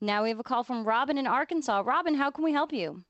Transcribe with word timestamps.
Now 0.00 0.22
we 0.22 0.30
have 0.30 0.40
a 0.40 0.42
call 0.42 0.64
from 0.64 0.84
Robin 0.84 1.18
in 1.18 1.26
Arkansas. 1.26 1.82
Robin, 1.84 2.14
how 2.14 2.30
can 2.30 2.42
we 2.42 2.52
help 2.52 2.72
you? 2.72 3.02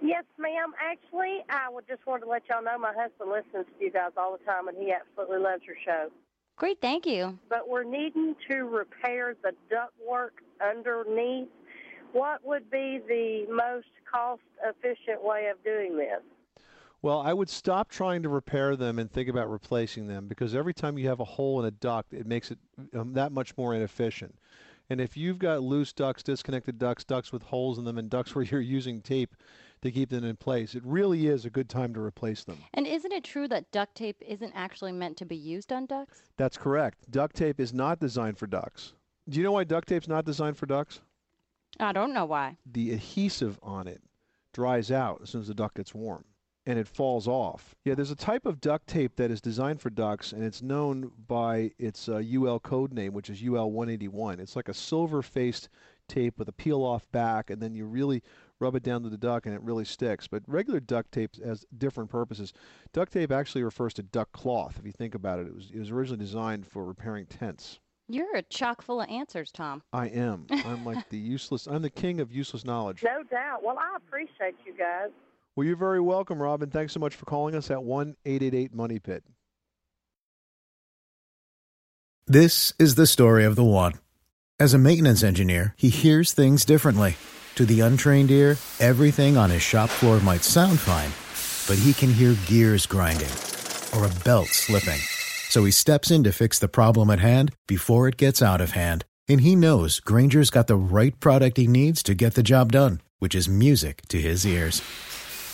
Yes, 0.00 0.24
ma'am. 0.38 0.72
Actually, 0.80 1.44
I 1.50 1.68
would 1.68 1.88
just 1.88 2.06
want 2.06 2.22
to 2.22 2.28
let 2.28 2.42
y'all 2.48 2.62
know 2.62 2.78
my 2.78 2.92
husband 2.96 3.30
listens 3.30 3.66
to 3.78 3.84
you 3.84 3.90
guys 3.90 4.10
all 4.16 4.36
the 4.38 4.44
time, 4.44 4.68
and 4.68 4.76
he 4.78 4.92
absolutely 4.92 5.38
loves 5.38 5.62
your 5.66 5.76
show. 5.84 6.08
Great, 6.56 6.80
thank 6.80 7.04
you. 7.04 7.38
But 7.48 7.68
we're 7.68 7.84
needing 7.84 8.36
to 8.48 8.64
repair 8.64 9.34
the 9.42 9.52
ductwork 9.72 10.30
underneath. 10.62 11.48
What 12.12 12.44
would 12.44 12.70
be 12.70 13.00
the 13.08 13.46
most 13.50 13.88
cost 14.10 14.42
efficient 14.64 15.22
way 15.24 15.48
of 15.50 15.62
doing 15.64 15.96
this? 15.96 16.22
Well, 17.02 17.20
I 17.20 17.32
would 17.32 17.50
stop 17.50 17.90
trying 17.90 18.22
to 18.22 18.28
repair 18.28 18.76
them 18.76 18.98
and 18.98 19.10
think 19.10 19.28
about 19.28 19.50
replacing 19.50 20.06
them 20.06 20.28
because 20.28 20.54
every 20.54 20.72
time 20.72 20.96
you 20.96 21.08
have 21.08 21.20
a 21.20 21.24
hole 21.24 21.60
in 21.60 21.66
a 21.66 21.70
duct, 21.70 22.12
it 22.14 22.26
makes 22.26 22.50
it 22.50 22.58
um, 22.94 23.12
that 23.14 23.32
much 23.32 23.56
more 23.56 23.74
inefficient. 23.74 24.34
And 24.88 25.00
if 25.00 25.16
you've 25.16 25.38
got 25.38 25.62
loose 25.62 25.92
ducts, 25.92 26.22
disconnected 26.22 26.78
ducts, 26.78 27.04
ducts 27.04 27.32
with 27.32 27.42
holes 27.42 27.78
in 27.78 27.84
them, 27.84 27.98
and 27.98 28.08
ducts 28.08 28.34
where 28.34 28.44
you're 28.44 28.60
using 28.60 29.00
tape 29.00 29.34
to 29.82 29.90
keep 29.90 30.10
them 30.10 30.24
in 30.24 30.36
place, 30.36 30.74
it 30.74 30.82
really 30.84 31.26
is 31.26 31.44
a 31.44 31.50
good 31.50 31.68
time 31.68 31.92
to 31.94 32.00
replace 32.00 32.44
them. 32.44 32.58
And 32.74 32.86
isn't 32.86 33.12
it 33.12 33.24
true 33.24 33.48
that 33.48 33.70
duct 33.72 33.94
tape 33.94 34.22
isn't 34.26 34.52
actually 34.54 34.92
meant 34.92 35.16
to 35.18 35.24
be 35.24 35.36
used 35.36 35.72
on 35.72 35.86
ducts? 35.86 36.22
That's 36.36 36.56
correct. 36.56 37.10
Duct 37.10 37.36
tape 37.36 37.60
is 37.60 37.72
not 37.72 38.00
designed 38.00 38.38
for 38.38 38.46
ducts. 38.46 38.94
Do 39.28 39.38
you 39.38 39.44
know 39.44 39.52
why 39.52 39.64
duct 39.64 39.88
tape's 39.88 40.08
not 40.08 40.24
designed 40.24 40.56
for 40.56 40.66
ducts? 40.66 41.00
I 41.78 41.92
don't 41.92 42.14
know 42.14 42.24
why. 42.24 42.56
The 42.64 42.92
adhesive 42.92 43.58
on 43.62 43.86
it 43.86 44.00
dries 44.52 44.90
out 44.90 45.20
as 45.22 45.30
soon 45.30 45.42
as 45.42 45.48
the 45.48 45.54
duct 45.54 45.76
gets 45.76 45.94
warm 45.94 46.24
and 46.66 46.78
it 46.78 46.88
falls 46.88 47.28
off. 47.28 47.74
Yeah, 47.84 47.94
there's 47.94 48.10
a 48.10 48.16
type 48.16 48.44
of 48.44 48.60
duct 48.60 48.88
tape 48.88 49.16
that 49.16 49.30
is 49.30 49.40
designed 49.40 49.80
for 49.80 49.88
ducts, 49.88 50.32
and 50.32 50.42
it's 50.42 50.62
known 50.62 51.12
by 51.28 51.70
its 51.78 52.08
uh, 52.08 52.20
UL 52.20 52.58
code 52.58 52.92
name, 52.92 53.12
which 53.12 53.30
is 53.30 53.42
UL 53.42 53.70
181. 53.70 54.40
It's 54.40 54.56
like 54.56 54.68
a 54.68 54.74
silver-faced 54.74 55.68
tape 56.08 56.38
with 56.38 56.48
a 56.48 56.52
peel-off 56.52 57.10
back, 57.12 57.50
and 57.50 57.62
then 57.62 57.74
you 57.74 57.86
really 57.86 58.22
rub 58.58 58.74
it 58.74 58.82
down 58.82 59.02
to 59.04 59.08
the 59.08 59.16
duct, 59.16 59.46
and 59.46 59.54
it 59.54 59.62
really 59.62 59.84
sticks. 59.84 60.26
But 60.26 60.42
regular 60.48 60.80
duct 60.80 61.12
tape 61.12 61.36
has 61.44 61.64
different 61.78 62.10
purposes. 62.10 62.52
Duct 62.92 63.12
tape 63.12 63.30
actually 63.30 63.62
refers 63.62 63.94
to 63.94 64.02
duck 64.02 64.32
cloth. 64.32 64.76
If 64.78 64.86
you 64.86 64.92
think 64.92 65.14
about 65.14 65.38
it, 65.38 65.46
it 65.46 65.54
was, 65.54 65.70
it 65.72 65.78
was 65.78 65.90
originally 65.90 66.24
designed 66.24 66.66
for 66.66 66.84
repairing 66.84 67.26
tents. 67.26 67.78
You're 68.08 68.36
a 68.36 68.42
chock 68.42 68.82
full 68.82 69.00
of 69.00 69.08
answers, 69.08 69.50
Tom. 69.50 69.82
I 69.92 70.06
am. 70.06 70.46
I'm 70.50 70.84
like 70.84 71.08
the 71.10 71.18
useless. 71.18 71.66
I'm 71.66 71.82
the 71.82 71.90
king 71.90 72.20
of 72.20 72.32
useless 72.32 72.64
knowledge. 72.64 73.02
No 73.02 73.24
doubt. 73.24 73.64
Well, 73.64 73.78
I 73.78 73.96
appreciate 73.96 74.54
you 74.64 74.74
guys. 74.76 75.10
Well, 75.56 75.66
you're 75.66 75.76
very 75.76 76.00
welcome, 76.00 76.40
Robin. 76.40 76.68
Thanks 76.68 76.92
so 76.92 77.00
much 77.00 77.14
for 77.14 77.24
calling 77.24 77.54
us 77.54 77.70
at 77.70 77.82
1 77.82 78.14
888 78.26 78.74
Money 78.74 78.98
Pit. 78.98 79.24
This 82.26 82.74
is 82.78 82.96
the 82.96 83.06
story 83.06 83.44
of 83.44 83.56
the 83.56 83.64
one. 83.64 83.94
As 84.60 84.74
a 84.74 84.78
maintenance 84.78 85.22
engineer, 85.22 85.74
he 85.78 85.88
hears 85.88 86.32
things 86.32 86.66
differently. 86.66 87.16
To 87.54 87.64
the 87.64 87.80
untrained 87.80 88.30
ear, 88.30 88.58
everything 88.80 89.38
on 89.38 89.48
his 89.48 89.62
shop 89.62 89.88
floor 89.88 90.20
might 90.20 90.42
sound 90.42 90.78
fine, 90.78 91.10
but 91.66 91.82
he 91.82 91.94
can 91.94 92.12
hear 92.12 92.36
gears 92.46 92.84
grinding 92.84 93.32
or 93.94 94.04
a 94.04 94.24
belt 94.24 94.48
slipping. 94.48 95.00
So 95.48 95.64
he 95.64 95.70
steps 95.70 96.10
in 96.10 96.22
to 96.24 96.32
fix 96.32 96.58
the 96.58 96.68
problem 96.68 97.08
at 97.08 97.20
hand 97.20 97.52
before 97.66 98.08
it 98.08 98.18
gets 98.18 98.42
out 98.42 98.60
of 98.60 98.72
hand. 98.72 99.06
And 99.26 99.40
he 99.40 99.56
knows 99.56 100.00
Grainger's 100.00 100.50
got 100.50 100.66
the 100.66 100.76
right 100.76 101.18
product 101.18 101.56
he 101.56 101.66
needs 101.66 102.02
to 102.02 102.14
get 102.14 102.34
the 102.34 102.42
job 102.42 102.72
done, 102.72 103.00
which 103.20 103.34
is 103.34 103.48
music 103.48 104.02
to 104.08 104.20
his 104.20 104.44
ears. 104.44 104.82